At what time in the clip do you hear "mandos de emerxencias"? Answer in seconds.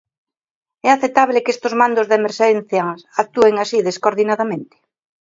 1.81-2.99